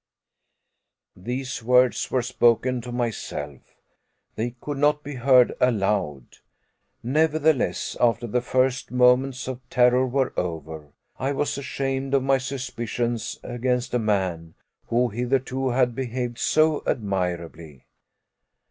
These 1.15 1.61
words 1.61 2.09
were 2.09 2.23
spoken 2.23 2.81
to 2.81 2.91
myself. 2.91 3.61
They 4.33 4.55
could 4.59 4.79
not 4.79 5.03
be 5.03 5.13
heard 5.13 5.53
aloud. 5.61 6.37
Nevertheless, 7.03 7.95
after 7.99 8.25
the 8.25 8.41
first 8.41 8.87
few 8.87 8.97
moments 8.97 9.47
of 9.47 9.61
terror 9.69 10.07
were 10.07 10.33
over, 10.35 10.93
I 11.19 11.33
was 11.33 11.55
ashamed 11.55 12.15
of 12.15 12.23
my 12.23 12.39
suspicions 12.39 13.37
against 13.43 13.93
a 13.93 13.99
man 13.99 14.55
who 14.87 15.09
hitherto 15.09 15.69
had 15.69 15.93
behaved 15.93 16.39
so 16.39 16.81
admirably. 16.87 17.85